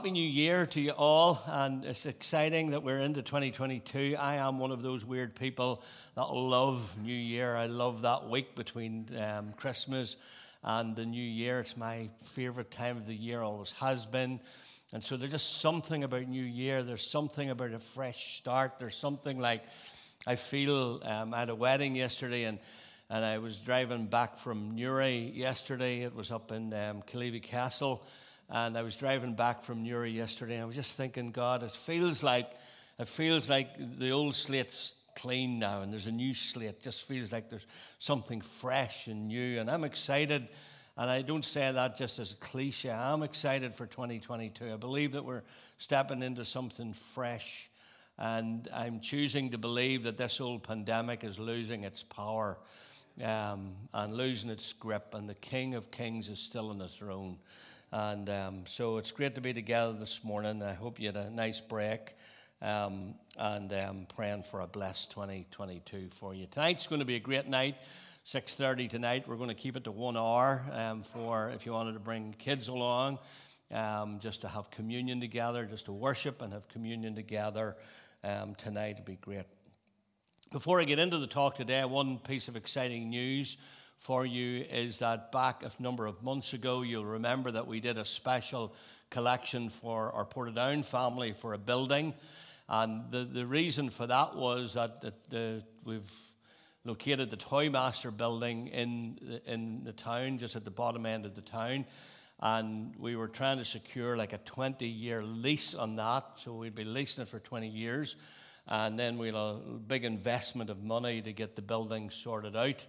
[0.00, 4.16] Happy New Year to you all, and it's exciting that we're into 2022.
[4.18, 5.82] I am one of those weird people
[6.14, 7.54] that love New Year.
[7.54, 10.16] I love that week between um, Christmas
[10.64, 11.60] and the New Year.
[11.60, 14.40] It's my favorite time of the year, always has been.
[14.94, 16.82] And so there's just something about New Year.
[16.82, 18.78] There's something about a fresh start.
[18.78, 19.64] There's something like
[20.26, 22.58] I feel um, I had a wedding yesterday, and
[23.10, 26.00] and I was driving back from Newry yesterday.
[26.00, 28.06] It was up in um, Castle
[28.50, 31.70] and I was driving back from Newry yesterday, and I was just thinking, God, it
[31.70, 32.50] feels like
[32.98, 33.68] it feels like
[33.98, 36.68] the old slate's clean now, and there's a new slate.
[36.68, 37.66] It just feels like there's
[37.98, 40.48] something fresh and new, and I'm excited.
[40.96, 42.90] And I don't say that just as a cliche.
[42.90, 44.72] I'm excited for 2022.
[44.72, 45.44] I believe that we're
[45.78, 47.70] stepping into something fresh,
[48.18, 52.58] and I'm choosing to believe that this old pandemic is losing its power
[53.24, 57.38] um, and losing its grip, and the King of Kings is still on the throne.
[57.92, 60.62] And um, so it's great to be together this morning.
[60.62, 62.14] I hope you had a nice break
[62.62, 66.46] um, and um, praying for a blessed 2022 for you.
[66.46, 67.74] Tonight's going to be a great night.
[68.26, 69.24] 6.30 tonight.
[69.26, 72.32] We're going to keep it to one hour um, for if you wanted to bring
[72.38, 73.18] kids along,
[73.72, 77.76] um, just to have communion together, just to worship and have communion together
[78.22, 79.46] um, tonight would be great.
[80.52, 83.56] Before I get into the talk today, one piece of exciting news
[84.00, 87.98] for you is that back a number of months ago, you'll remember that we did
[87.98, 88.74] a special
[89.10, 92.14] collection for our Portadown family for a building.
[92.68, 96.10] And the, the reason for that was that the, the, we've
[96.84, 101.42] located the Toymaster building in, in the town, just at the bottom end of the
[101.42, 101.84] town.
[102.40, 106.24] And we were trying to secure like a 20 year lease on that.
[106.36, 108.16] So we'd be leasing it for 20 years.
[108.66, 112.82] And then we had a big investment of money to get the building sorted out.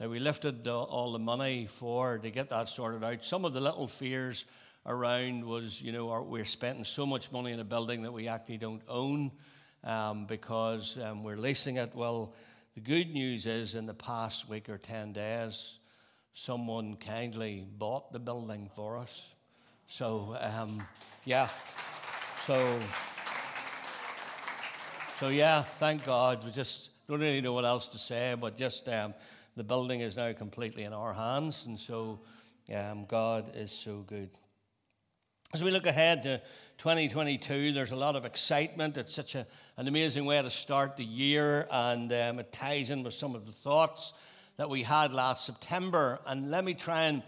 [0.00, 3.24] Now, we lifted all the money for to get that sorted out.
[3.24, 4.44] Some of the little fears
[4.86, 8.58] around was, you know, we're spending so much money in a building that we actually
[8.58, 9.30] don't own
[9.84, 11.94] um, because um, we're leasing it.
[11.94, 12.34] Well,
[12.74, 15.78] the good news is in the past week or 10 days,
[16.32, 19.28] someone kindly bought the building for us.
[19.86, 20.84] So, um,
[21.24, 21.48] yeah.
[22.40, 22.80] So,
[25.20, 26.44] so yeah, thank God.
[26.44, 29.14] We just don't really know what else to say, but just um,
[29.56, 32.20] the building is now completely in our hands, and so
[32.74, 34.30] um, God is so good.
[35.52, 36.38] As we look ahead to
[36.78, 38.96] 2022, there's a lot of excitement.
[38.96, 43.04] It's such a, an amazing way to start the year, and um, it ties in
[43.04, 44.14] with some of the thoughts
[44.56, 46.18] that we had last September.
[46.26, 47.22] And let me try and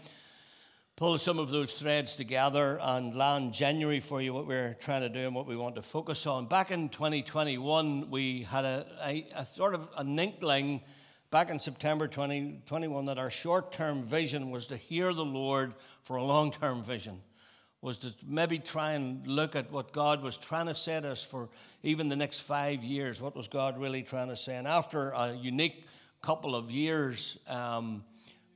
[0.97, 5.09] pull some of those threads together and land January for you, what we're trying to
[5.09, 6.47] do and what we want to focus on.
[6.47, 10.81] Back in 2021, we had a, a, a sort of an inkling
[11.29, 15.73] back in September 2021 that our short term vision was to hear the Lord
[16.03, 17.21] for a long term vision,
[17.81, 21.23] was to maybe try and look at what God was trying to say to us
[21.23, 21.49] for
[21.83, 23.21] even the next five years.
[23.21, 24.55] What was God really trying to say?
[24.55, 25.85] And after a unique
[26.21, 28.03] couple of years, um,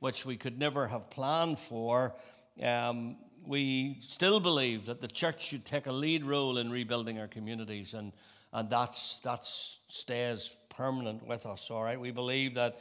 [0.00, 2.14] which we could never have planned for,
[2.62, 3.16] um,
[3.46, 7.94] we still believe that the church should take a lead role in rebuilding our communities,
[7.94, 8.12] and,
[8.52, 11.98] and that's, that stays permanent with us, all right?
[11.98, 12.78] We believe that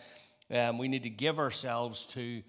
[0.49, 2.41] um, we need to give ourselves to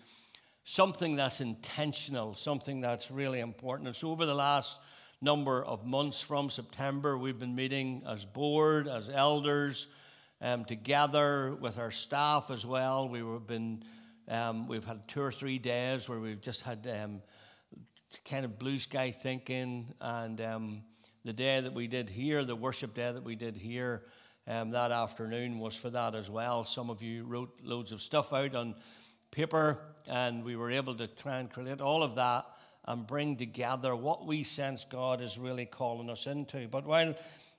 [0.65, 3.89] something that's intentional, something that's really important.
[3.89, 4.79] And so, over the last
[5.21, 9.89] number of months from September, we've been meeting as board, as elders,
[10.41, 13.09] um, together with our staff as well.
[13.09, 13.85] We've been
[14.29, 17.23] um, we've had two or three days where we've just had um,
[18.25, 20.83] kind of blue sky thinking, and um,
[21.25, 24.03] the day that we did here, the worship day that we did here,
[24.49, 26.65] um, that afternoon was for that as well.
[26.65, 28.75] Some of you wrote loads of stuff out on
[29.31, 29.79] paper,
[30.09, 32.45] and we were able to try and create all of that
[32.87, 36.67] and bring together what we sense God is really calling us into.
[36.67, 37.15] But while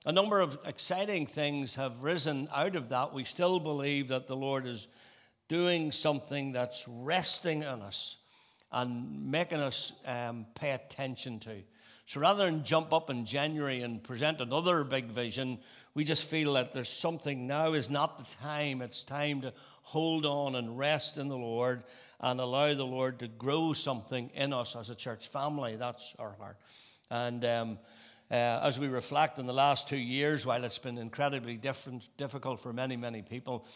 [0.06, 4.36] a number of exciting things have risen out of that, we still believe that the
[4.36, 4.90] Lord is
[5.48, 8.18] doing something that's resting on us
[8.74, 11.64] and making us um, pay attention to.
[12.06, 15.60] So rather than jump up in January and present another big vision,
[15.94, 18.82] we just feel that there's something now is not the time.
[18.82, 19.54] It's time to
[19.84, 21.84] hold on and rest in the Lord
[22.20, 25.76] and allow the Lord to grow something in us as a church family.
[25.76, 26.58] That's our heart.
[27.10, 27.80] And um,
[28.32, 32.60] uh, as we reflect on the last two years, while it's been incredibly different, difficult
[32.60, 33.68] for many, many people,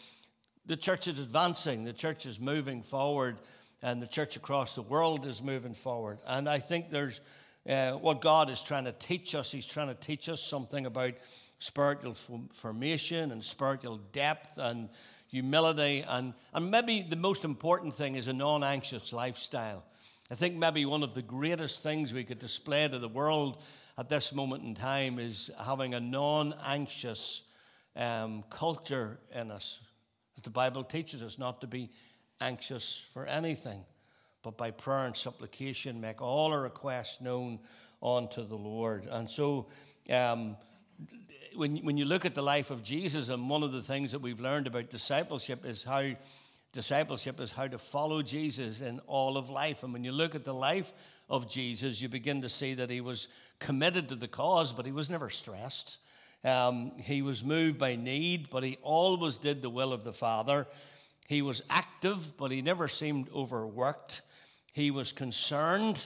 [0.66, 3.38] the church is advancing, the church is moving forward.
[3.82, 6.18] and the church across the world is moving forward.
[6.26, 7.20] And I think there's
[7.68, 9.50] uh, what God is trying to teach us.
[9.50, 11.14] He's trying to teach us something about
[11.58, 12.14] spiritual
[12.52, 14.88] formation and spiritual depth and
[15.28, 16.04] humility.
[16.06, 19.84] And, and maybe the most important thing is a non anxious lifestyle.
[20.30, 23.62] I think maybe one of the greatest things we could display to the world
[23.96, 27.42] at this moment in time is having a non anxious
[27.96, 29.80] um, culture in us.
[30.42, 31.90] The Bible teaches us not to be
[32.40, 33.84] anxious for anything,
[34.42, 37.58] but by prayer and supplication make all our requests known
[38.02, 39.06] unto the Lord.
[39.10, 39.66] And so,
[40.10, 40.56] um,
[41.54, 44.20] when, when you look at the life of Jesus, and one of the things that
[44.20, 46.10] we've learned about discipleship is how
[46.72, 49.82] discipleship is how to follow Jesus in all of life.
[49.82, 50.92] And when you look at the life
[51.28, 54.92] of Jesus, you begin to see that he was committed to the cause, but he
[54.92, 55.98] was never stressed.
[56.44, 60.66] Um, he was moved by need, but he always did the will of the Father.
[61.26, 64.22] He was active, but he never seemed overworked.
[64.78, 66.00] He was concerned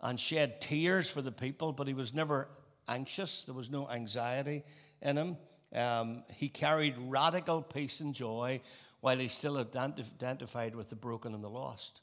[0.00, 2.48] and shed tears for the people, but he was never
[2.88, 3.44] anxious.
[3.44, 4.62] There was no anxiety
[5.02, 5.36] in him.
[5.74, 8.62] Um, he carried radical peace and joy
[9.02, 12.00] while he still identified with the broken and the lost.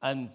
[0.00, 0.30] And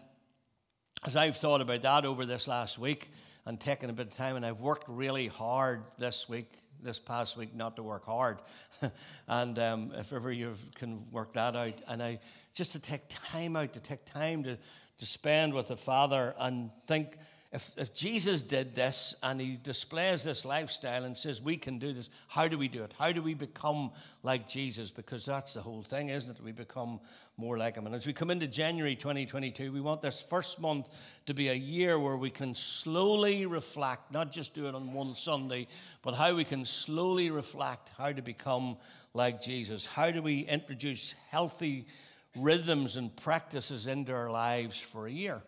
[1.04, 3.10] as I've thought about that over this last week
[3.48, 7.38] and taken a bit of time, and I've worked really hard this week, this past
[7.38, 8.38] week, not to work hard.
[9.28, 12.20] and um, if ever you can work that out, and I
[12.54, 14.58] just to take time out, to take time to,
[14.98, 17.18] to spend with the Father and think
[17.54, 21.94] if, if Jesus did this and he displays this lifestyle and says we can do
[21.94, 22.94] this, how do we do it?
[23.00, 23.92] How do we become
[24.22, 24.92] like Jesus?
[24.92, 26.44] Because that's the whole thing, isn't it?
[26.44, 27.00] We become
[27.38, 27.86] more like him.
[27.86, 30.90] And as we come into January 2022, we want this first month
[31.26, 35.16] to be a year where we can slowly reflect, not just do it on one
[35.16, 35.68] Sunday,
[36.02, 38.76] but how we can slowly reflect how to become
[39.14, 39.86] like Jesus.
[39.86, 41.88] How do we introduce healthy
[42.36, 45.42] rhythms and practices into our lives for a year?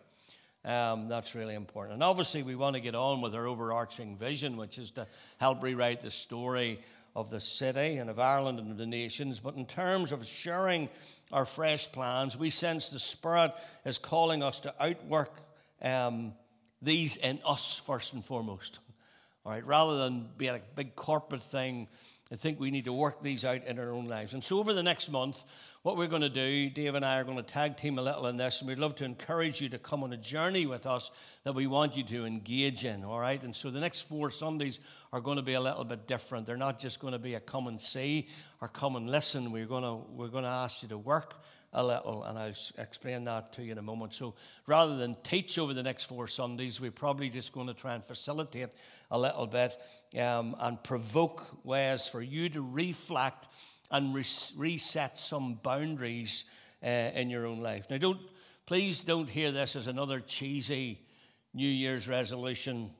[0.64, 1.94] Um, that's really important.
[1.94, 5.06] And obviously, we want to get on with our overarching vision, which is to
[5.38, 6.80] help rewrite the story
[7.16, 9.40] of the city and of Ireland and of the nations.
[9.40, 10.88] But in terms of sharing
[11.32, 13.52] our fresh plans, we sense the Spirit
[13.84, 15.32] is calling us to outwork
[15.82, 16.34] um,
[16.82, 18.80] these in us first and foremost.
[19.44, 21.88] All right, rather than be a big corporate thing,
[22.30, 24.34] I think we need to work these out in our own lives.
[24.34, 25.42] And so, over the next month,
[25.82, 28.26] what we're going to do, Dave and I are going to tag team a little
[28.26, 31.10] in this, and we'd love to encourage you to come on a journey with us
[31.44, 33.42] that we want you to engage in, all right?
[33.42, 34.80] And so the next four Sundays
[35.10, 36.44] are going to be a little bit different.
[36.44, 38.28] They're not just going to be a come and see
[38.60, 39.52] or come and listen.
[39.52, 41.36] We're going to, we're going to ask you to work
[41.72, 44.12] a little, and I'll explain that to you in a moment.
[44.12, 44.34] So
[44.66, 48.04] rather than teach over the next four Sundays, we're probably just going to try and
[48.04, 48.68] facilitate
[49.10, 49.78] a little bit
[50.18, 53.48] um, and provoke ways for you to reflect
[53.90, 56.44] and reset some boundaries
[56.82, 57.86] uh, in your own life.
[57.90, 58.20] Now, don't
[58.66, 61.00] please don't hear this as another cheesy
[61.52, 62.90] New Year's resolution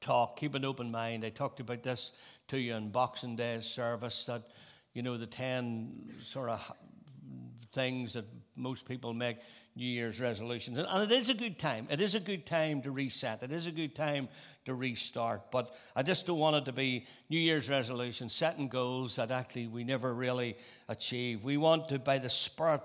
[0.00, 0.36] talk.
[0.36, 1.24] Keep an open mind.
[1.24, 2.12] I talked about this
[2.48, 4.42] to you in Boxing Day service that
[4.94, 6.72] you know the ten sort of
[7.72, 8.24] things that
[8.56, 9.38] most people make
[9.78, 10.76] New Year's resolutions.
[10.76, 11.86] And it is a good time.
[11.88, 13.44] It is a good time to reset.
[13.44, 14.28] It is a good time
[14.64, 15.52] to restart.
[15.52, 19.68] But I just don't want it to be New Year's resolutions, setting goals that actually
[19.68, 20.56] we never really
[20.88, 21.44] achieve.
[21.44, 22.80] We want to, by the Spirit,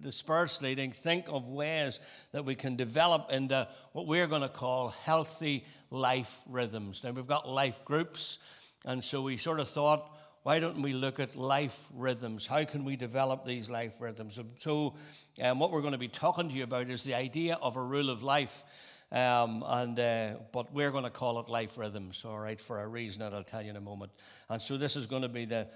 [0.00, 2.00] the Spirit's leading, think of ways
[2.32, 7.02] that we can develop into what we're going to call healthy life rhythms.
[7.04, 8.38] Now, we've got life groups,
[8.86, 12.44] and so we sort of thought, why don't we look at life rhythms?
[12.44, 14.38] How can we develop these life rhythms?
[14.58, 14.94] So,
[15.42, 17.82] um, what we're going to be talking to you about is the idea of a
[17.82, 18.62] rule of life.
[19.10, 22.86] Um, and uh, but we're going to call it life rhythms, all right, for a
[22.86, 24.12] reason that I'll tell you in a moment.
[24.50, 25.66] And so this is going to be the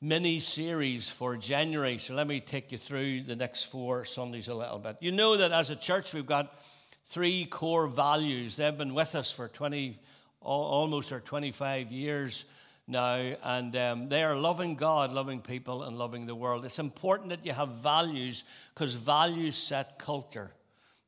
[0.00, 1.98] mini series for January.
[1.98, 4.96] So let me take you through the next four Sundays a little bit.
[5.00, 6.62] You know that as a church we've got
[7.04, 8.56] three core values.
[8.56, 10.00] They've been with us for 20,
[10.40, 12.46] almost or 25 years
[12.90, 16.64] now, and um, they are loving God, loving people, and loving the world.
[16.64, 18.44] It's important that you have values
[18.74, 20.50] because values set culture,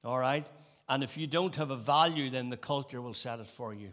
[0.04, 0.46] all right?
[0.88, 3.92] And if you don't have a value, then the culture will set it for you.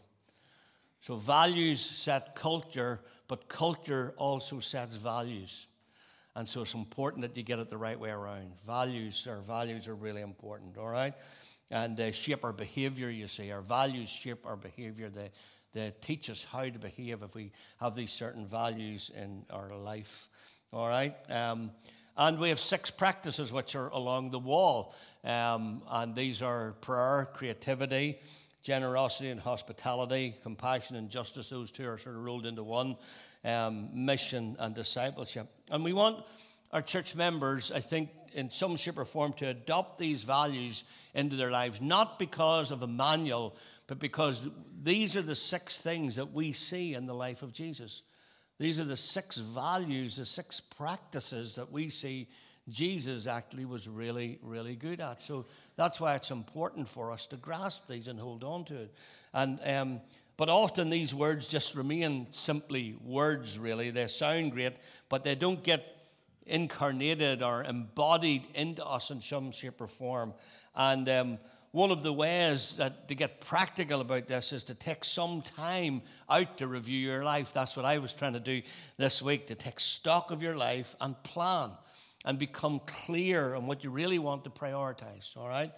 [1.02, 5.68] So, values set culture, but culture also sets values.
[6.36, 8.52] And so, it's important that you get it the right way around.
[8.66, 11.14] Values, our values are really important, all right?
[11.72, 13.52] And they shape our behavior, you see.
[13.52, 15.10] Our values shape our behavior.
[15.10, 15.32] They,
[15.74, 20.28] they teach us how to behave if we have these certain values in our life.
[20.74, 21.16] All right?
[21.30, 21.72] Um,
[22.18, 24.94] and we have six practices which are along the wall.
[25.24, 28.20] Um, and these are prayer, creativity,
[28.62, 31.50] generosity and hospitality, compassion and justice.
[31.50, 32.98] Those two are sort of rolled into one.
[33.46, 35.48] Um, mission and discipleship.
[35.72, 36.26] And we want
[36.74, 40.84] our church members, I think, in some shape or form to adopt these values
[41.14, 43.56] into their lives, not because of a manual,
[43.90, 44.48] but because
[44.84, 48.04] these are the six things that we see in the life of Jesus.
[48.60, 52.28] These are the six values, the six practices that we see
[52.68, 55.24] Jesus actually was really, really good at.
[55.24, 58.94] So that's why it's important for us to grasp these and hold on to it.
[59.34, 60.02] And um,
[60.38, 63.90] but often these words just remain simply words, really.
[63.90, 64.76] They sound great,
[65.10, 65.84] but they don't get
[66.46, 70.36] incarnated or embodied into us in some shape or form.
[70.76, 71.40] And um,
[71.72, 76.02] one of the ways that to get practical about this is to take some time
[76.30, 77.54] out to review your life.
[77.54, 78.62] That's what I was trying to do
[78.98, 81.72] this week to take stock of your life and plan
[82.26, 85.38] and become clear on what you really want to prioritize.
[85.38, 85.72] All right.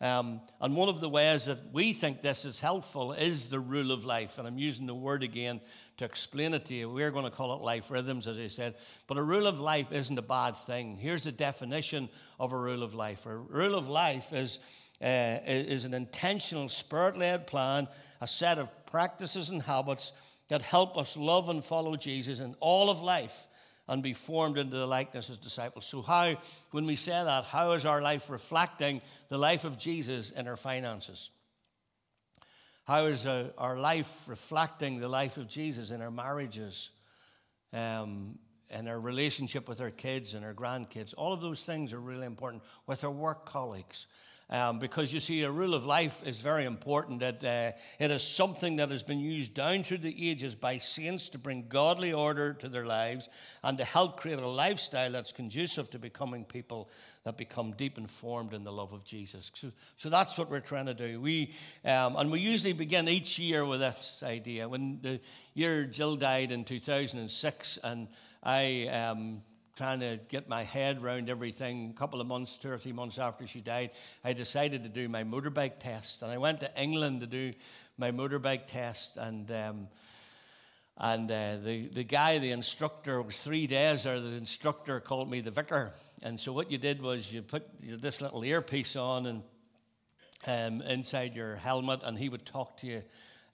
[0.00, 3.92] Um, and one of the ways that we think this is helpful is the rule
[3.92, 4.38] of life.
[4.38, 5.60] And I'm using the word again
[5.96, 6.90] to explain it to you.
[6.90, 8.74] We're going to call it life rhythms, as I said.
[9.06, 10.96] But a rule of life isn't a bad thing.
[10.96, 14.58] Here's the definition of a rule of life a rule of life is,
[15.02, 17.88] uh, is an intentional, spirit led plan,
[18.20, 20.12] a set of practices and habits
[20.48, 23.46] that help us love and follow Jesus in all of life
[23.88, 25.86] and be formed into the likeness of disciples.
[25.86, 26.36] So, how,
[26.70, 30.56] when we say that, how is our life reflecting the life of Jesus in our
[30.56, 31.30] finances?
[32.84, 36.90] How is uh, our life reflecting the life of Jesus in our marriages,
[37.72, 38.38] um,
[38.70, 41.12] in our relationship with our kids and our grandkids?
[41.16, 44.06] All of those things are really important with our work colleagues.
[44.48, 47.18] Um, because you see, a rule of life is very important.
[47.18, 51.28] That uh, it is something that has been used down through the ages by saints
[51.30, 53.28] to bring godly order to their lives
[53.64, 56.88] and to help create a lifestyle that's conducive to becoming people
[57.24, 59.50] that become deep informed in the love of Jesus.
[59.52, 61.20] So, so that's what we're trying to do.
[61.20, 61.52] We
[61.84, 64.68] um, and we usually begin each year with this idea.
[64.68, 65.20] When the
[65.54, 68.06] year Jill died in 2006, and
[68.44, 69.42] I um,
[69.76, 71.92] trying to get my head around everything.
[71.94, 73.90] A couple of months, two or three months after she died,
[74.24, 76.22] I decided to do my motorbike test.
[76.22, 77.52] And I went to England to do
[77.98, 79.18] my motorbike test.
[79.18, 79.88] And, um,
[80.96, 84.18] and uh, the, the guy, the instructor, was three days there.
[84.18, 85.92] The instructor called me the vicar.
[86.22, 89.42] And so what you did was you put this little earpiece on and
[90.46, 93.02] um, inside your helmet, and he would talk to you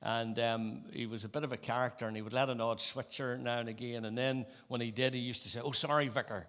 [0.02, 2.80] and um, he was a bit of a character, and he would let an odd
[2.80, 4.04] switcher now and again.
[4.04, 6.46] And then when he did, he used to say, "Oh, sorry, vicar."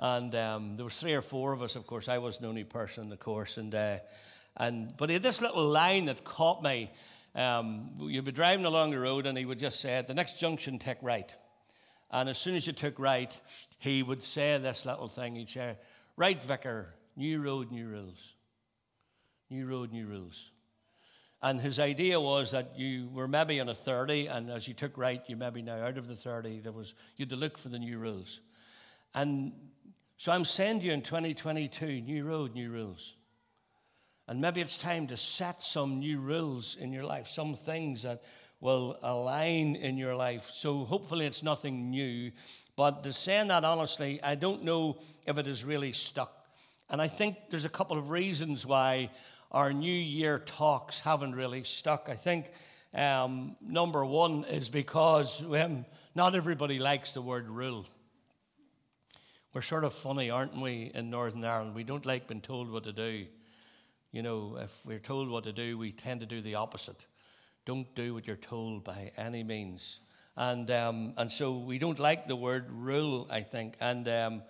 [0.00, 2.08] And um, there was three or four of us, of course.
[2.08, 3.98] I was the only person in the course, and uh,
[4.56, 6.90] and but he had this little line that caught me.
[7.34, 10.40] Um, you'd be driving along the road, and he would just say, "At the next
[10.40, 11.32] junction, take right."
[12.10, 13.40] And as soon as you took right,
[13.78, 15.36] he would say this little thing.
[15.36, 15.76] He'd say,
[16.16, 18.34] "Right, vicar, new road, new rules.
[19.50, 20.51] New road, new rules."
[21.42, 24.96] And his idea was that you were maybe in a 30, and as you took
[24.96, 27.68] right, you maybe now out of the 30, there was, you had to look for
[27.68, 28.40] the new rules.
[29.14, 29.52] And
[30.18, 33.14] so I'm saying to you in 2022, new road, new rules.
[34.28, 38.22] And maybe it's time to set some new rules in your life, some things that
[38.60, 40.48] will align in your life.
[40.54, 42.30] So hopefully it's nothing new.
[42.76, 46.46] But to saying that honestly, I don't know if it is really stuck.
[46.88, 49.10] And I think there's a couple of reasons why
[49.52, 52.08] our New Year talks haven't really stuck.
[52.08, 52.50] I think
[52.94, 57.86] um, number one is because um, not everybody likes the word rule.
[59.52, 61.74] We're sort of funny, aren't we, in Northern Ireland?
[61.74, 63.26] We don't like being told what to do.
[64.10, 67.06] You know, if we're told what to do, we tend to do the opposite.
[67.66, 70.00] Don't do what you're told by any means.
[70.36, 73.74] And, um, and so we don't like the word rule, I think.
[73.80, 74.42] And um,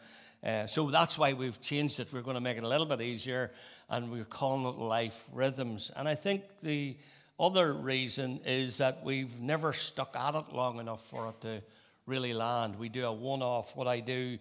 [0.45, 2.09] uh, so that's why we've changed it.
[2.13, 3.53] We're going to make it a little bit easier
[3.89, 5.93] and we're calling it life rhythms.
[5.95, 6.97] And I think the
[7.39, 11.63] other reason is that we've never stuck at it long enough for it to
[12.07, 12.79] really land.
[12.79, 13.77] We do a one off.
[13.77, 14.39] What I do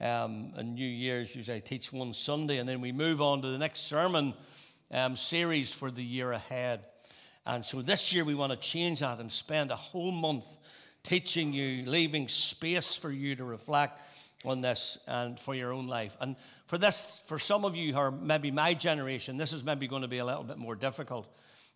[0.00, 3.48] um, in New Year's, usually I teach one Sunday, and then we move on to
[3.48, 4.34] the next sermon
[4.90, 6.80] um, series for the year ahead.
[7.46, 10.46] And so this year we want to change that and spend a whole month
[11.02, 14.00] teaching you, leaving space for you to reflect
[14.44, 16.16] on this and for your own life.
[16.20, 16.36] And
[16.66, 20.02] for this, for some of you who are maybe my generation, this is maybe going
[20.02, 21.26] to be a little bit more difficult,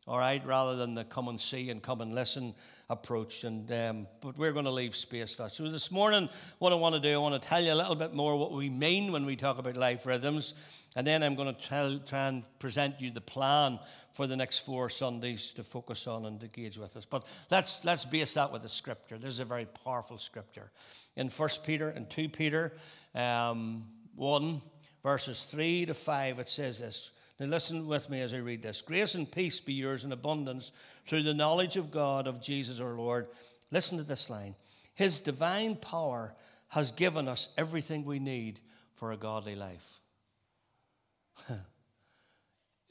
[0.06, 2.54] all right, rather than the come and see and come and listen
[2.90, 3.44] approach.
[3.44, 5.52] And um, but we're going to leave space for that.
[5.52, 7.96] So this morning, what I want to do, I want to tell you a little
[7.96, 10.54] bit more what we mean when we talk about life rhythms,
[10.96, 13.78] and then I'm going to tell, try and present you the plan
[14.18, 17.04] for the next four Sundays to focus on and engage with us.
[17.04, 19.16] But let's let's base that with the scripture.
[19.16, 20.72] This is a very powerful scripture.
[21.14, 22.72] In First Peter and Two Peter,
[23.14, 23.84] um,
[24.16, 24.60] one
[25.04, 27.12] verses 3 to 5, it says this.
[27.38, 28.82] Now, listen with me as I read this.
[28.82, 30.72] Grace and peace be yours in abundance
[31.06, 33.28] through the knowledge of God, of Jesus our Lord.
[33.70, 34.56] Listen to this line
[34.96, 36.34] His divine power
[36.66, 38.58] has given us everything we need
[38.96, 40.00] for a godly life.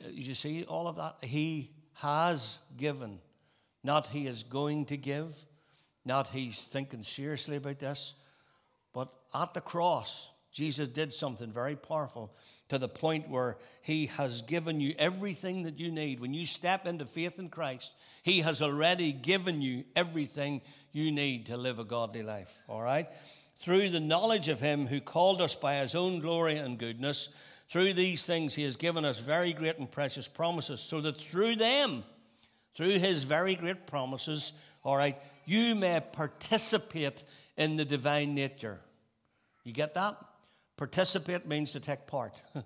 [0.10, 1.18] you see all of that?
[1.22, 3.20] He has given,
[3.84, 5.46] not he is going to give,
[6.06, 8.14] not he's thinking seriously about this,
[8.94, 12.34] but at the cross, Jesus did something very powerful
[12.70, 16.20] to the point where He has given you everything that you need.
[16.20, 20.62] When you step into faith in Christ, He has already given you everything
[20.94, 22.58] you need to live a godly life.
[22.68, 23.08] All right?
[23.60, 27.30] Through the knowledge of Him who called us by His own glory and goodness,
[27.70, 31.56] through these things He has given us very great and precious promises, so that through
[31.56, 32.04] them,
[32.76, 37.24] through His very great promises, all right, you may participate
[37.58, 38.80] in the divine nature.
[39.64, 40.18] You get that?
[40.78, 42.40] Participate means to take part.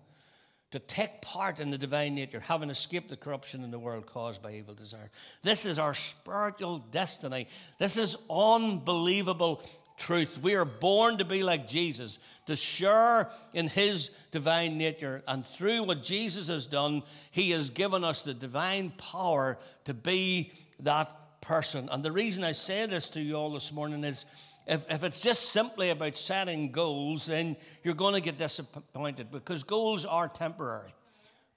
[0.71, 4.41] to take part in the divine nature, having escaped the corruption in the world caused
[4.41, 5.11] by evil desire.
[5.43, 7.47] This is our spiritual destiny.
[7.77, 9.63] This is unbelievable
[10.01, 10.39] truth.
[10.41, 15.23] We are born to be like Jesus, to share in his divine nature.
[15.27, 20.51] And through what Jesus has done, he has given us the divine power to be
[20.79, 21.87] that person.
[21.91, 24.25] And the reason I say this to you all this morning is
[24.67, 29.63] if, if it's just simply about setting goals, then you're going to get disappointed because
[29.63, 30.93] goals are temporary.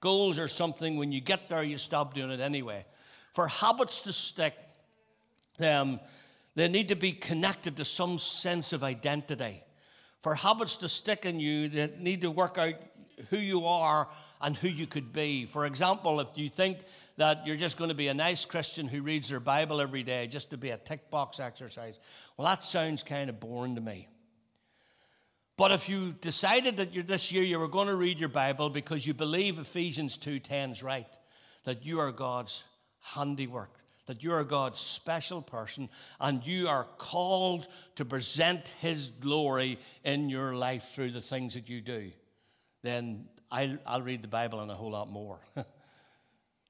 [0.01, 2.85] Goals are something when you get there, you stop doing it anyway.
[3.33, 4.53] For habits to stick,
[5.59, 5.99] um,
[6.55, 9.63] they need to be connected to some sense of identity.
[10.21, 12.75] For habits to stick in you, they need to work out
[13.29, 14.07] who you are
[14.41, 15.45] and who you could be.
[15.45, 16.77] For example, if you think
[17.17, 20.27] that you're just going to be a nice Christian who reads their Bible every day
[20.27, 21.99] just to be a tick box exercise,
[22.37, 24.07] well, that sounds kind of boring to me.
[25.57, 29.07] But if you decided that this year you were going to read your Bible because
[29.07, 31.07] you believe Ephesians 2:10 is right,
[31.63, 32.63] that you are God's
[32.99, 39.79] handiwork, that you are God's special person, and you are called to present His glory
[40.03, 42.11] in your life through the things that you do,
[42.83, 45.39] then I'll, I'll read the Bible and a whole lot more.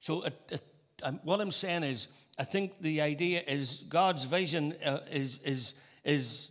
[0.00, 0.62] so it, it,
[1.02, 5.74] um, what I'm saying is, I think the idea is God's vision uh, is, is,
[6.04, 6.50] is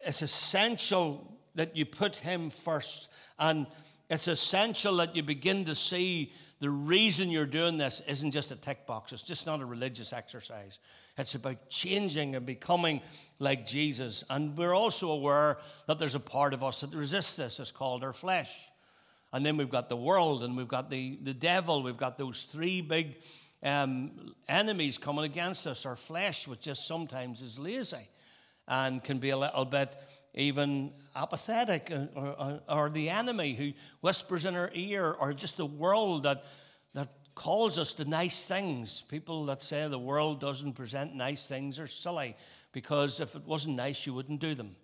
[0.00, 3.08] it's essential that you put Him first.
[3.38, 3.66] And
[4.10, 8.56] it's essential that you begin to see the reason you're doing this isn't just a
[8.56, 10.78] tick box, it's just not a religious exercise.
[11.16, 13.00] It's about changing and becoming
[13.38, 14.24] like Jesus.
[14.30, 17.60] And we're also aware that there's a part of us that resists this.
[17.60, 18.68] It's called our flesh.
[19.32, 21.82] And then we've got the world and we've got the, the devil.
[21.82, 23.16] We've got those three big
[23.62, 25.86] um, enemies coming against us.
[25.86, 28.08] Our flesh, which just sometimes is lazy
[28.66, 29.94] and can be a little bit
[30.34, 35.56] even apathetic, uh, or, or, or, the enemy who whispers in our ear, or just
[35.56, 36.44] the world that,
[36.94, 39.02] that calls us to nice things.
[39.08, 42.36] People that say the world doesn't present nice things are silly
[42.72, 44.74] because if it wasn't nice, you wouldn't do them.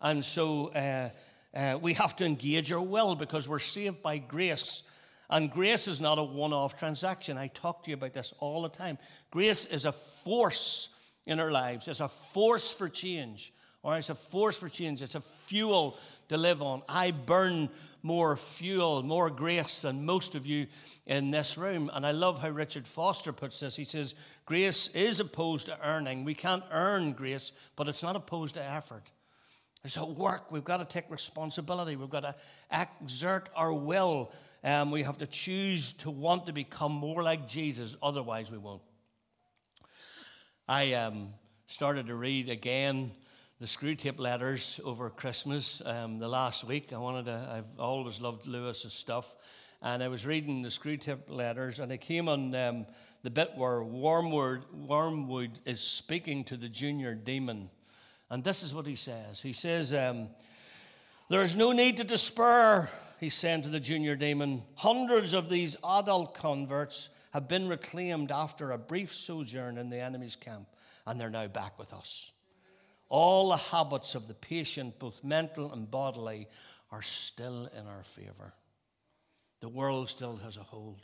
[0.00, 1.10] And so uh,
[1.54, 4.82] uh, we have to engage our will because we're saved by grace
[5.30, 7.38] and grace is not a one off transaction.
[7.38, 8.98] I talk to you about this all the time.
[9.30, 10.88] Grace is a force
[11.26, 15.14] in our lives, it's a force for change, or it's a force for change, it's
[15.14, 15.96] a fuel
[16.28, 16.82] to live on.
[16.88, 17.70] I burn
[18.02, 20.66] more fuel, more grace than most of you
[21.06, 21.90] in this room.
[21.92, 23.76] And I love how Richard Foster puts this.
[23.76, 24.14] He says,
[24.46, 26.24] Grace is opposed to earning.
[26.24, 29.04] We can't earn grace, but it's not opposed to effort.
[29.84, 30.50] It's a work.
[30.50, 31.96] We've got to take responsibility.
[31.96, 32.34] We've got to
[32.72, 37.96] exert our will um, we have to choose to want to become more like Jesus,
[38.02, 38.82] otherwise, we won't.
[40.68, 41.30] I um,
[41.66, 43.12] started to read again
[43.60, 46.94] the Screwtape letters over Christmas um, the last week.
[46.94, 49.36] I wanted to, I've always loved Lewis's stuff.
[49.82, 52.86] And I was reading the Screwtape letters, and I came on um,
[53.22, 57.68] the bit where Wormwood, Wormwood is speaking to the junior demon.
[58.30, 60.28] And this is what he says He says, um,
[61.28, 65.76] There is no need to despair he's saying to the junior demon, hundreds of these
[65.84, 70.66] adult converts have been reclaimed after a brief sojourn in the enemy's camp,
[71.06, 72.32] and they're now back with us.
[73.10, 76.48] All the habits of the patient, both mental and bodily,
[76.90, 78.54] are still in our favor.
[79.60, 81.00] The world still has a hold.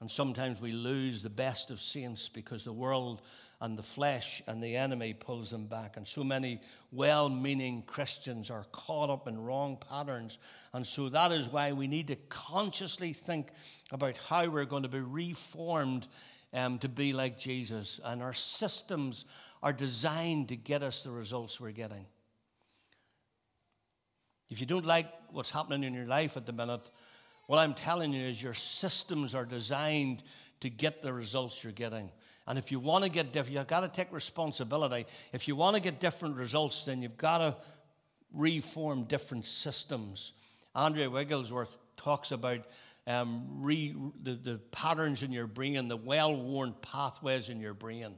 [0.00, 3.22] And sometimes we lose the best of saints because the world
[3.60, 5.96] and the flesh and the enemy pulls them back.
[5.96, 6.60] And so many
[6.90, 10.38] well meaning Christians are caught up in wrong patterns.
[10.72, 13.52] And so that is why we need to consciously think
[13.92, 16.08] about how we're going to be reformed
[16.52, 18.00] um, to be like Jesus.
[18.02, 19.24] And our systems
[19.62, 22.06] are designed to get us the results we're getting.
[24.50, 26.90] If you don't like what's happening in your life at the minute,
[27.46, 30.22] what I'm telling you is your systems are designed
[30.60, 32.10] to get the results you're getting.
[32.46, 35.06] And if you want to get different, you've got to take responsibility.
[35.32, 37.56] If you want to get different results, then you've got to
[38.32, 40.32] reform different systems.
[40.74, 42.60] Andrea Wigglesworth talks about
[43.06, 48.14] um, re, the, the patterns in your brain, the well worn pathways in your brain.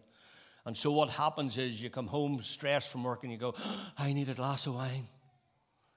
[0.66, 3.54] And so what happens is you come home stressed from work and you go,
[3.98, 5.04] I need a glass of wine.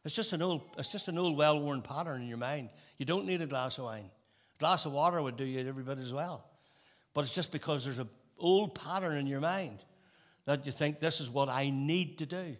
[0.03, 2.69] It's just an old, it's just an old well worn pattern in your mind.
[2.97, 4.09] You don't need a glass of wine.
[4.55, 6.45] A glass of water would do you every bit as well.
[7.13, 9.83] But it's just because there's an old pattern in your mind
[10.45, 12.55] that you think this is what I need to do.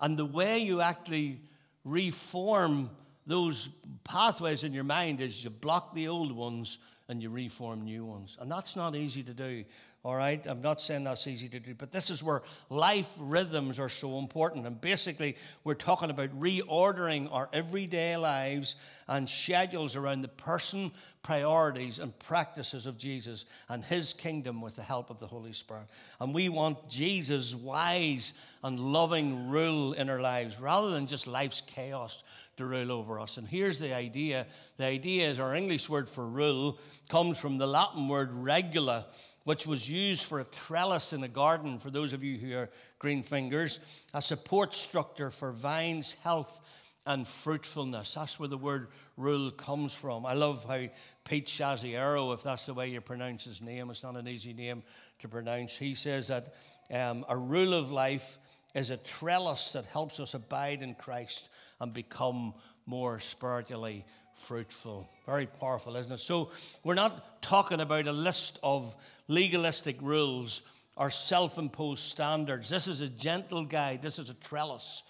[0.00, 1.40] And the way you actually
[1.84, 2.90] reform
[3.26, 3.68] those
[4.04, 6.78] pathways in your mind is you block the old ones
[7.10, 8.38] and you reform new ones.
[8.40, 9.64] And that's not easy to do.
[10.02, 13.78] All right, I'm not saying that's easy to do, but this is where life rhythms
[13.78, 14.66] are so important.
[14.66, 18.76] And basically, we're talking about reordering our everyday lives
[19.08, 20.90] and schedules around the person,
[21.22, 25.88] priorities, and practices of Jesus and his kingdom with the help of the Holy Spirit.
[26.18, 28.32] And we want Jesus' wise
[28.64, 32.22] and loving rule in our lives rather than just life's chaos
[32.56, 33.36] to rule over us.
[33.36, 37.66] And here's the idea the idea is our English word for rule comes from the
[37.66, 39.06] Latin word regula
[39.44, 42.68] which was used for a trellis in a garden, for those of you who are
[42.98, 43.80] green fingers,
[44.12, 46.60] a support structure for vines' health
[47.06, 48.14] and fruitfulness.
[48.14, 50.26] That's where the word rule comes from.
[50.26, 50.86] I love how
[51.24, 54.82] Pete Shaziero, if that's the way you pronounce his name, it's not an easy name
[55.20, 55.76] to pronounce.
[55.76, 56.54] He says that
[56.92, 58.38] um, a rule of life
[58.74, 61.48] is a trellis that helps us abide in Christ
[61.80, 62.54] and become
[62.86, 65.08] more spiritually fruitful.
[65.26, 66.20] Very powerful, isn't it?
[66.20, 66.50] So,
[66.82, 68.96] we're not talking about a list of
[69.28, 70.62] legalistic rules
[70.96, 72.68] or self imposed standards.
[72.68, 75.02] This is a gentle guide, this is a trellis,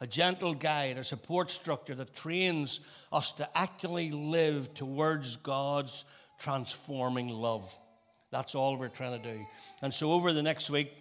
[0.00, 2.80] a gentle guide, a support structure that trains
[3.12, 6.04] us to actually live towards God's
[6.38, 7.76] transforming love.
[8.30, 9.46] That's all we're trying to do.
[9.82, 10.92] And so, over the next week,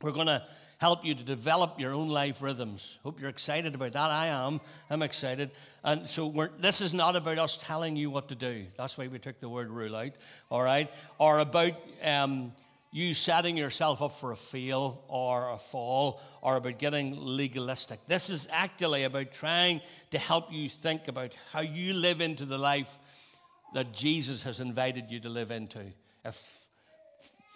[0.00, 0.42] we're going to
[0.82, 2.98] help you to develop your own life rhythms.
[3.04, 4.10] Hope you're excited about that.
[4.10, 4.60] I am.
[4.90, 5.52] I'm excited.
[5.84, 8.66] And so this is not about us telling you what to do.
[8.76, 10.10] That's why we took the word rule out,
[10.50, 10.90] all right?
[11.18, 12.52] Or about um,
[12.90, 18.00] you setting yourself up for a fail or a fall or about getting legalistic.
[18.08, 22.58] This is actually about trying to help you think about how you live into the
[22.58, 22.98] life
[23.74, 25.84] that Jesus has invited you to live into,
[26.24, 26.58] if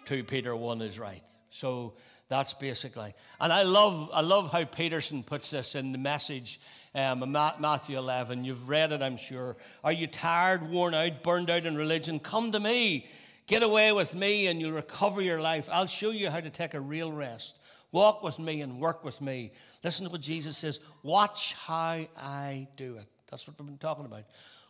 [0.05, 1.23] 2 Peter 1 is right.
[1.49, 1.93] So
[2.29, 3.13] that's basically.
[3.39, 6.59] And I love, I love how Peterson puts this in the message
[6.93, 8.43] um, Matthew 11.
[8.43, 9.55] You've read it, I'm sure.
[9.83, 12.19] Are you tired, worn out, burned out in religion?
[12.19, 13.07] Come to me.
[13.45, 15.69] Get away with me and you'll recover your life.
[15.71, 17.57] I'll show you how to take a real rest.
[17.93, 19.51] Walk with me and work with me.
[19.83, 20.81] Listen to what Jesus says.
[21.03, 23.05] Watch how I do it.
[23.31, 24.23] That's what we've been talking about.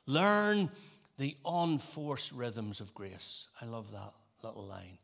[0.06, 0.70] Learn
[1.18, 3.48] the unforced rhythms of grace.
[3.60, 5.00] I love that little line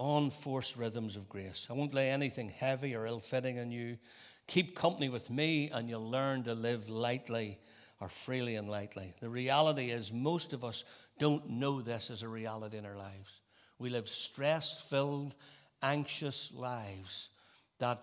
[0.00, 1.66] unforced rhythms of grace.
[1.68, 3.98] I won't lay anything heavy or ill fitting on you.
[4.46, 7.58] Keep company with me, and you'll learn to live lightly
[8.00, 9.14] or freely and lightly.
[9.20, 10.84] The reality is, most of us
[11.18, 13.42] don't know this as a reality in our lives.
[13.78, 15.34] We live stress filled,
[15.82, 17.28] anxious lives
[17.78, 18.00] that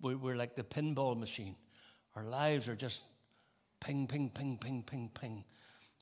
[0.00, 1.56] we're like the pinball machine.
[2.16, 3.02] Our lives are just
[3.80, 5.44] ping, ping, ping, ping, ping, ping.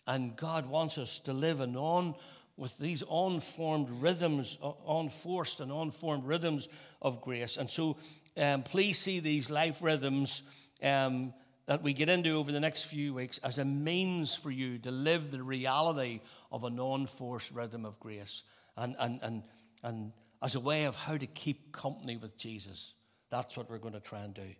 [0.06, 2.14] And God wants us to live an on
[2.58, 6.68] with these unformed rhythms, uh, unforced and unformed rhythms
[7.00, 7.56] of grace.
[7.56, 7.96] And so
[8.36, 10.42] um, please see these life rhythms
[10.82, 11.32] um,
[11.66, 14.90] that we get into over the next few weeks as a means for you to
[14.90, 18.42] live the reality of a non forced rhythm of grace
[18.76, 19.42] and, and, and,
[19.82, 22.94] and as a way of how to keep company with Jesus.
[23.30, 24.54] That's what we're going to try and do.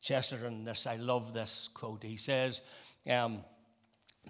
[0.00, 2.02] Chesterton, this, I love this quote.
[2.02, 2.60] He says,
[3.08, 3.44] um,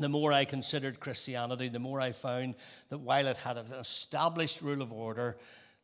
[0.02, 2.54] the more I considered Christianity, the more I found
[2.90, 5.37] that while it had an established rule of order,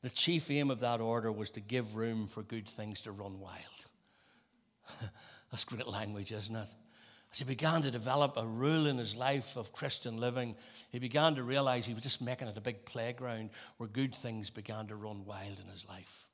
[0.02, 3.40] the chief aim of that order was to give room for good things to run
[3.40, 3.54] wild.
[5.50, 6.68] That's great language, isn't it?
[7.32, 10.54] As he began to develop a rule in his life of Christian living,
[10.92, 14.50] he began to realize he was just making it a big playground where good things
[14.50, 16.28] began to run wild in his life.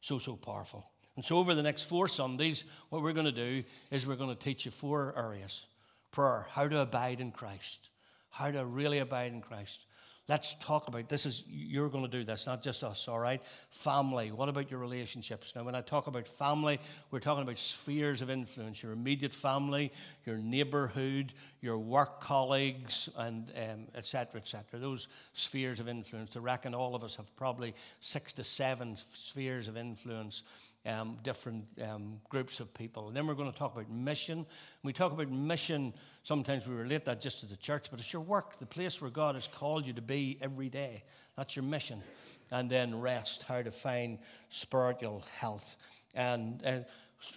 [0.00, 0.88] So, so powerful.
[1.16, 4.34] And so, over the next four Sundays, what we're going to do is we're going
[4.34, 5.66] to teach you four areas
[6.10, 7.90] prayer, how to abide in Christ,
[8.30, 9.86] how to really abide in Christ.
[10.28, 13.42] Let's talk about this is you're going to do this, not just us, all right?
[13.70, 14.30] Family.
[14.30, 15.54] What about your relationships?
[15.56, 16.78] Now, when I talk about family,
[17.10, 19.90] we're talking about spheres of influence your immediate family,
[20.26, 24.78] your neighborhood, your work colleagues, and um, et cetera, et cetera.
[24.78, 26.36] Those spheres of influence.
[26.36, 30.44] I reckon all of us have probably six to seven spheres of influence
[30.86, 33.08] um, different um, groups of people.
[33.08, 34.38] And then we're going to talk about mission.
[34.38, 34.46] When
[34.84, 38.22] we talk about mission, sometimes we relate that just to the church, but it's your
[38.22, 41.04] work, the place where God has called you to be every day.
[41.36, 42.02] That's your mission.
[42.50, 45.76] And then rest, how to find spiritual health.
[46.14, 46.78] And uh,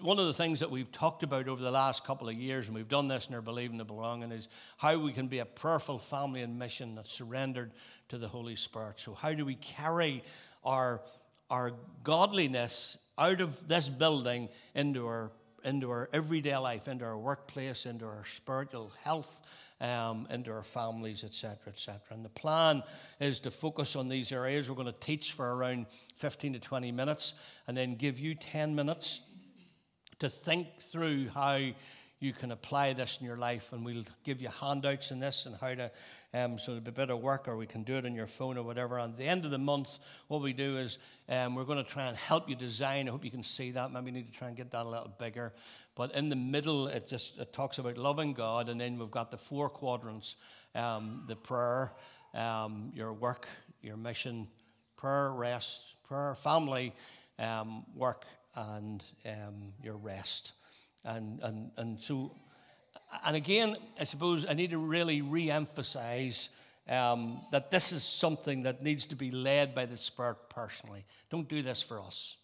[0.01, 2.75] one of the things that we've talked about over the last couple of years, and
[2.75, 5.99] we've done this in our Believing the Belonging, is how we can be a prayerful
[5.99, 7.73] family and mission that's surrendered
[8.09, 8.99] to the Holy Spirit.
[8.99, 10.23] So, how do we carry
[10.63, 11.01] our,
[11.49, 15.31] our godliness out of this building into our,
[15.63, 19.41] into our everyday life, into our workplace, into our spiritual health?
[19.81, 21.99] Um, into our families, etc., etc.
[22.11, 22.83] And the plan
[23.19, 24.69] is to focus on these areas.
[24.69, 27.33] We're going to teach for around 15 to 20 minutes
[27.67, 29.19] and then give you 10 minutes
[30.19, 31.59] to think through how
[32.23, 33.73] you can apply this in your life.
[33.73, 35.91] And we'll give you handouts in this and how to,
[36.33, 38.27] um, so it'll be a bit of work, or we can do it on your
[38.27, 38.97] phone or whatever.
[38.97, 40.97] And at the end of the month, what we do is
[41.29, 43.07] um, we're going to try and help you design.
[43.07, 43.91] I hope you can see that.
[43.91, 45.53] Maybe need to try and get that a little bigger.
[45.95, 49.29] But in the middle, it just it talks about loving God, and then we've got
[49.29, 50.37] the four quadrants
[50.75, 51.91] um, the prayer,
[52.33, 53.47] um, your work,
[53.81, 54.47] your mission,
[54.95, 56.93] prayer, rest, prayer, family,
[57.39, 60.53] um, work, and um, your rest.
[61.05, 62.31] And, and, and so,
[63.25, 66.49] and again, I suppose I need to really re emphasize
[66.89, 71.05] um, that this is something that needs to be led by the Spirit personally.
[71.29, 72.37] Don't do this for us.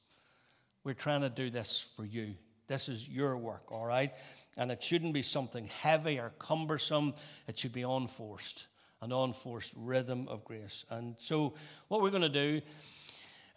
[0.83, 2.35] We're trying to do this for you.
[2.67, 4.13] This is your work, all right?
[4.57, 7.13] And it shouldn't be something heavy or cumbersome.
[7.47, 8.67] It should be unforced,
[9.01, 10.85] an unforced rhythm of grace.
[10.89, 11.55] And so,
[11.87, 12.61] what we're going to do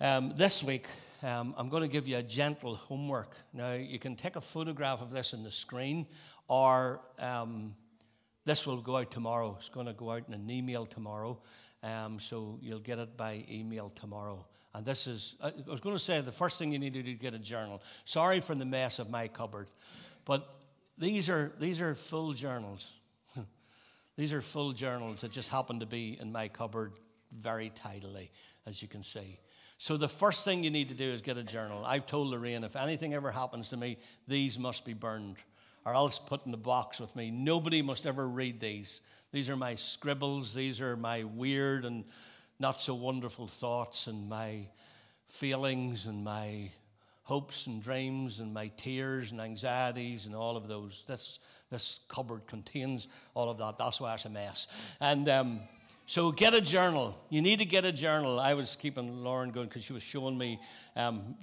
[0.01, 0.87] um, this week
[1.23, 3.37] um, I'm going to give you a gentle homework.
[3.53, 6.07] Now, you can take a photograph of this on the screen,
[6.49, 7.75] or um,
[8.45, 9.57] this will go out tomorrow.
[9.59, 11.39] It's going to go out in an email tomorrow,
[11.83, 14.45] um, so you'll get it by email tomorrow.
[14.75, 17.13] And this is, I was going to say, the first thing you need to do
[17.13, 17.83] is get a journal.
[18.05, 19.69] Sorry for the mess of my cupboard,
[20.25, 20.49] but
[20.99, 22.87] these are, these are full journals.
[24.17, 26.95] these are full journals that just happen to be in my cupboard
[27.33, 28.31] very tidily,
[28.67, 29.39] as you can see.
[29.83, 31.85] So the first thing you need to do is get a journal.
[31.85, 35.39] I've told Lorraine if anything ever happens to me, these must be burned
[35.85, 37.33] or else put in the box with me.
[37.33, 39.01] Nobody must ever read these.
[39.33, 42.05] These are my scribbles, these are my weird and
[42.61, 44.69] not so wonderful thoughts and my
[45.27, 46.71] feelings and my
[47.25, 51.03] hopes and dreams and my tears and anxieties and all of those.
[51.09, 51.41] This,
[51.73, 53.79] this cupboard contains all of that.
[53.79, 54.69] That's why it's a mess.
[55.01, 55.59] And um,
[56.07, 57.17] so get a journal.
[57.31, 58.41] You need to get a journal.
[58.41, 60.61] I was keeping Lauren going because she was showing me
[60.97, 61.37] um,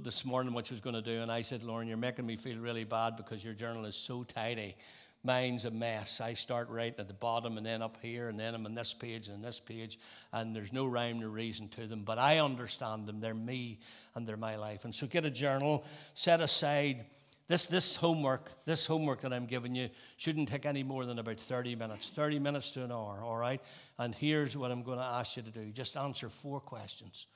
[0.00, 1.22] this morning what she was going to do.
[1.22, 4.22] And I said, Lauren, you're making me feel really bad because your journal is so
[4.24, 4.76] tidy.
[5.24, 6.20] Mine's a mess.
[6.20, 8.94] I start right at the bottom and then up here, and then I'm on this
[8.94, 9.98] page and this page,
[10.32, 12.04] and there's no rhyme or reason to them.
[12.04, 13.18] But I understand them.
[13.18, 13.80] They're me
[14.14, 14.84] and they're my life.
[14.84, 17.06] And so get a journal, set aside
[17.48, 21.38] this, this homework, this homework that I'm giving you shouldn't take any more than about
[21.38, 23.60] 30 minutes, 30 minutes to an hour, all right?
[23.98, 25.70] And here's what I'm going to ask you to do.
[25.70, 27.26] Just answer four questions.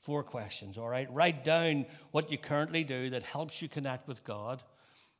[0.00, 1.12] Four questions, all right?
[1.12, 4.62] Write down what you currently do that helps you connect with God,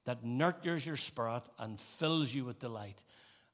[0.06, 3.02] that nurtures your spirit and fills you with delight.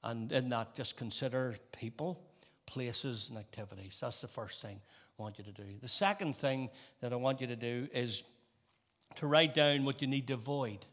[0.05, 2.23] And in that, just consider people,
[2.67, 3.99] places, and activities.
[4.01, 4.81] That's the first thing
[5.19, 5.65] I want you to do.
[5.81, 6.71] The second thing
[7.01, 8.23] that I want you to do is
[9.17, 10.85] to write down what you need to avoid.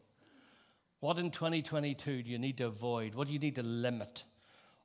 [1.00, 3.16] What in 2022 do you need to avoid?
[3.16, 4.24] What do you need to limit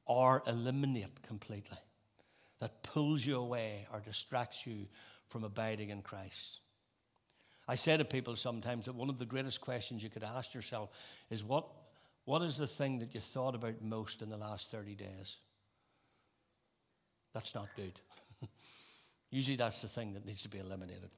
[0.07, 1.79] or eliminate completely
[2.61, 4.87] that pulls you away or distracts you
[5.29, 6.61] from abiding in Christ?
[7.67, 10.91] I say to people sometimes that one of the greatest questions you could ask yourself
[11.31, 11.67] is what,
[12.27, 15.39] what is the thing that you thought about most in the last 30 days?
[17.33, 17.99] That's not good.
[19.31, 21.11] Usually that's the thing that needs to be eliminated.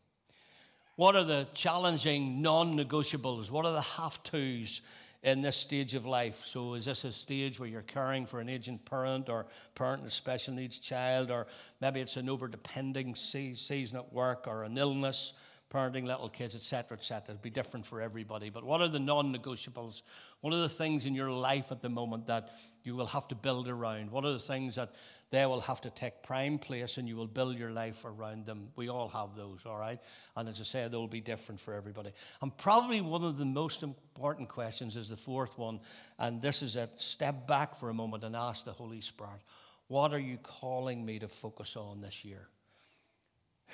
[0.96, 3.50] What are the challenging non negotiables?
[3.50, 4.80] What are the have tos
[5.22, 6.42] in this stage of life?
[6.46, 10.12] So, is this a stage where you're caring for an aging parent or parent with
[10.12, 11.48] a special needs child, or
[11.82, 15.34] maybe it's an over depending season at work or an illness?
[15.68, 17.34] parenting little kids, etc., etc.
[17.34, 18.50] It'll be different for everybody.
[18.50, 20.02] But what are the non-negotiables?
[20.40, 22.50] What are the things in your life at the moment that
[22.84, 24.10] you will have to build around?
[24.10, 24.94] What are the things that
[25.30, 28.68] they will have to take prime place and you will build your life around them.
[28.76, 29.98] We all have those, all right?
[30.36, 32.10] And as I said, they'll be different for everybody.
[32.42, 35.80] And probably one of the most important questions is the fourth one,
[36.18, 36.90] and this is it.
[36.96, 39.42] Step back for a moment and ask the Holy Spirit,
[39.88, 42.48] what are you calling me to focus on this year?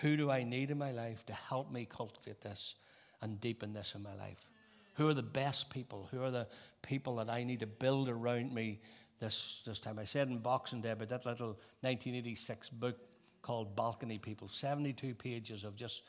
[0.00, 2.76] Who do I need in my life to help me cultivate this
[3.20, 4.46] and deepen this in my life?
[4.94, 6.08] Who are the best people?
[6.10, 6.48] Who are the
[6.82, 8.80] people that I need to build around me
[9.22, 9.98] this, this time.
[10.00, 12.96] I said in Boxing Day about that little 1986 book
[13.40, 16.02] called Balcony People, 72 pages of just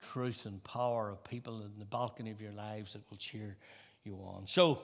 [0.00, 3.56] truth and power of people in the balcony of your lives that will cheer
[4.04, 4.44] you on.
[4.46, 4.80] So,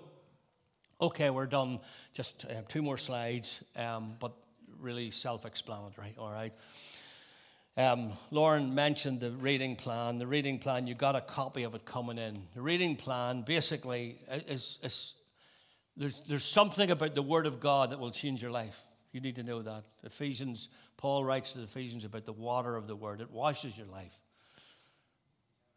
[1.01, 1.79] okay, we're done.
[2.15, 4.33] Just uh, two more slides, um, but
[4.81, 6.53] really self explanatory, all right?
[7.77, 10.19] Um, Lauren mentioned the reading plan.
[10.19, 12.35] The reading plan, you got a copy of it coming in.
[12.57, 15.15] The reading plan basically is, is
[15.97, 18.83] there's, there's something about the Word of God that will change your life.
[19.13, 19.85] You need to know that.
[20.05, 23.87] Ephesians, Paul writes to the Ephesians about the water of the Word, it washes your
[23.89, 24.19] life.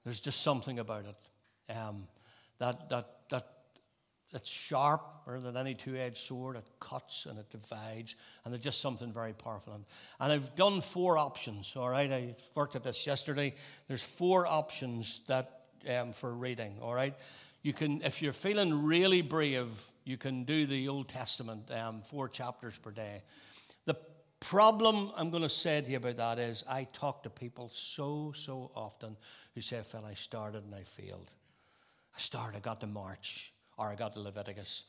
[0.04, 2.08] There's just something about it um,
[2.60, 3.48] that, that, that
[4.34, 6.58] it's sharper than any two-edged sword.
[6.58, 9.74] It cuts and it divides, and it's just something very powerful.
[9.74, 9.86] And,
[10.20, 11.76] and I've done four options.
[11.76, 13.56] All right, I worked at this yesterday.
[13.88, 16.78] There's four options that um, for reading.
[16.82, 17.16] All right,
[17.66, 19.70] you can if you're feeling really brave,
[20.04, 23.24] you can do the Old Testament, um, four chapters per day.
[23.86, 23.98] The
[24.40, 28.32] problem I'm going to say to you about that is I talk to people so
[28.36, 29.18] so often
[29.56, 31.32] who say, "Phil, I started and I failed.
[32.16, 34.84] I started, I got to March." or I got to Leviticus.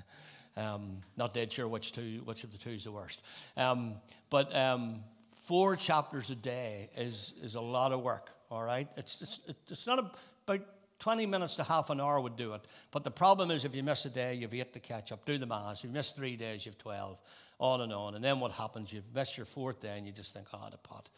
[0.56, 3.22] um, not dead sure which two, which of the two is the worst.
[3.56, 3.96] Um,
[4.30, 5.00] but um,
[5.44, 8.30] four chapters a day is is a lot of work.
[8.50, 10.60] All right, it's it's it's not about
[11.02, 12.60] 20 minutes to half an hour would do it.
[12.92, 15.26] But the problem is if you miss a day, you've eight to catch up.
[15.26, 15.78] Do the math.
[15.78, 17.18] If you miss three days, you've 12.
[17.58, 18.14] On and on.
[18.14, 18.92] And then what happens?
[18.92, 21.10] You've missed your fourth day and you just think, oh, the pot.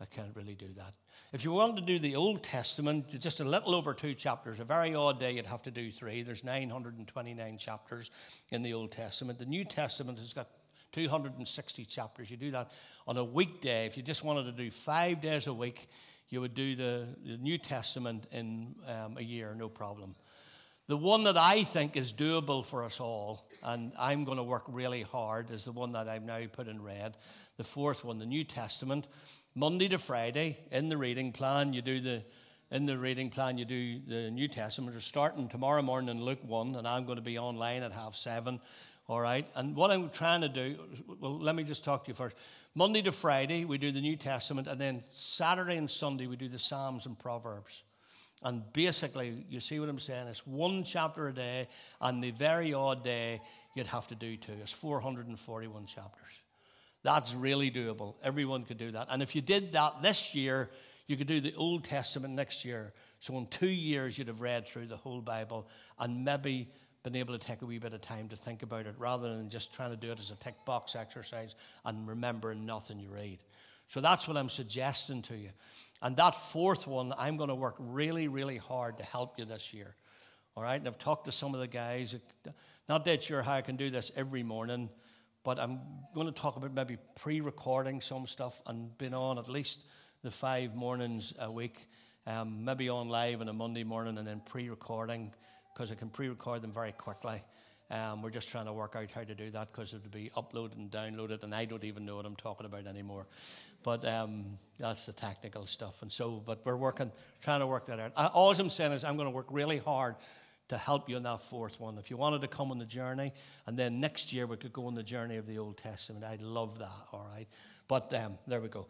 [0.00, 0.94] I can't really do that.
[1.34, 4.64] If you wanted to do the Old Testament, just a little over two chapters, a
[4.64, 6.22] very odd day, you'd have to do three.
[6.22, 8.10] There's 929 chapters
[8.48, 9.38] in the Old Testament.
[9.38, 10.48] The New Testament has got
[10.92, 12.30] 260 chapters.
[12.30, 12.70] You do that
[13.06, 13.84] on a weekday.
[13.84, 15.88] If you just wanted to do five days a week,
[16.30, 20.14] you would do the, the New Testament in um, a year, no problem.
[20.88, 24.64] The one that I think is doable for us all, and I'm going to work
[24.68, 27.16] really hard, is the one that I've now put in red.
[27.58, 29.06] The fourth one, the New Testament.
[29.54, 32.22] Monday to Friday in the reading plan, you do the
[32.70, 34.94] in the reading plan, you do the New Testament.
[34.94, 38.14] We're starting tomorrow morning in Luke 1, and I'm going to be online at half
[38.14, 38.60] seven.
[39.08, 39.46] All right.
[39.54, 40.76] And what I'm trying to do,
[41.18, 42.36] well, let me just talk to you first.
[42.74, 46.48] Monday to Friday, we do the New Testament, and then Saturday and Sunday, we do
[46.48, 47.84] the Psalms and Proverbs.
[48.42, 50.28] And basically, you see what I'm saying?
[50.28, 51.68] It's one chapter a day,
[52.02, 53.40] and the very odd day,
[53.74, 54.52] you'd have to do two.
[54.60, 56.42] It's 441 chapters.
[57.02, 58.16] That's really doable.
[58.22, 59.06] Everyone could do that.
[59.10, 60.68] And if you did that this year,
[61.06, 62.92] you could do the Old Testament next year.
[63.20, 65.66] So in two years, you'd have read through the whole Bible
[65.98, 66.68] and maybe
[67.10, 69.48] been able to take a wee bit of time to think about it rather than
[69.48, 71.54] just trying to do it as a tick box exercise
[71.86, 73.38] and remembering nothing you read.
[73.88, 75.48] So that's what I'm suggesting to you.
[76.02, 79.72] And that fourth one, I'm going to work really, really hard to help you this
[79.72, 79.94] year.
[80.54, 80.74] All right?
[80.74, 82.14] And I've talked to some of the guys.
[82.88, 84.90] Not dead sure how I can do this every morning.
[85.44, 85.80] But I'm
[86.14, 89.84] going to talk about maybe pre recording some stuff and being on at least
[90.22, 91.86] the five mornings a week,
[92.26, 95.32] um, maybe on live on a Monday morning and then pre recording
[95.78, 97.40] because I can pre record them very quickly.
[97.90, 100.76] Um, we're just trying to work out how to do that because it'll be uploaded
[100.76, 103.26] and downloaded, and I don't even know what I'm talking about anymore.
[103.84, 106.02] But um, that's the technical stuff.
[106.02, 107.12] And so, but we're working,
[107.42, 108.12] trying to work that out.
[108.16, 110.16] I, all I'm saying is I'm going to work really hard
[110.68, 111.96] to help you in that fourth one.
[111.96, 113.32] If you wanted to come on the journey,
[113.66, 116.42] and then next year we could go on the journey of the Old Testament, I'd
[116.42, 117.46] love that, all right?
[117.86, 118.88] But um, there we go.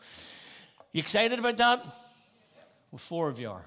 [0.93, 1.85] You excited about that?
[2.91, 3.65] Well, four of you are.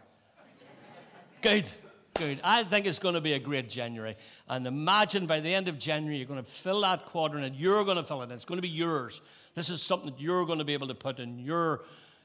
[1.41, 1.69] Good,
[2.13, 2.39] good.
[2.43, 4.15] I think it's going to be a great January.
[4.47, 7.83] And imagine by the end of January, you're going to fill that quadrant and you're
[7.83, 8.31] going to fill it.
[8.31, 9.21] It's going to be yours.
[9.55, 11.81] This is something that you're going to be able to put in your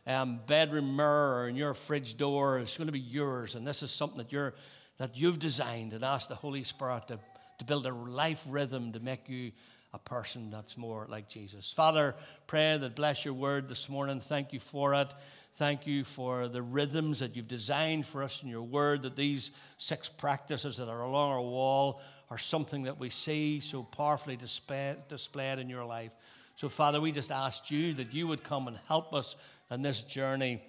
[0.06, 2.58] um, bedroom mirror or in your fridge door.
[2.58, 3.54] It's going to be yours.
[3.54, 4.54] And this is something that you're
[4.98, 7.18] that you've designed and ask the Holy Spirit to,
[7.58, 9.52] to build a life rhythm to make you
[9.92, 11.72] a person that's more like Jesus.
[11.72, 12.14] Father,
[12.46, 14.20] pray that bless your word this morning.
[14.20, 15.08] Thank you for it.
[15.54, 19.52] Thank you for the rhythms that you've designed for us in your word, that these
[19.78, 25.58] six practices that are along our wall are something that we see so powerfully displayed,
[25.58, 26.12] in your life.
[26.56, 29.36] So, Father, we just asked you that you would come and help us
[29.70, 30.62] in this journey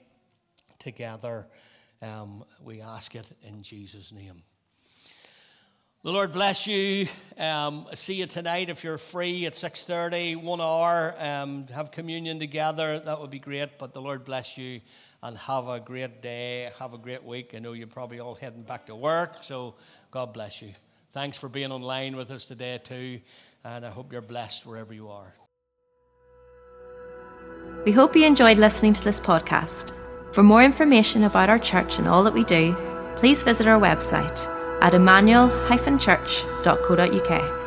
[0.80, 1.48] together.
[2.02, 4.44] Um, we ask it in Jesus' name.
[6.08, 7.10] The Lord bless you.
[7.38, 11.14] Um, see you tonight if you're free at 6.30, one hour.
[11.20, 13.02] Um, have communion together.
[13.02, 13.78] That would be great.
[13.78, 14.80] But the Lord bless you
[15.22, 16.72] and have a great day.
[16.80, 17.52] Have a great week.
[17.54, 19.44] I know you're probably all heading back to work.
[19.44, 19.76] So
[20.10, 20.72] God bless you.
[21.12, 23.20] Thanks for being online with us today too.
[23.66, 25.36] And I hope you're blessed wherever you are.
[27.84, 29.92] We hope you enjoyed listening to this podcast.
[30.34, 32.78] For more information about our church and all that we do,
[33.18, 37.67] please visit our website at emmanuel-church.co.uk.